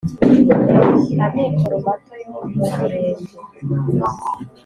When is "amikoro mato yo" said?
1.27-2.27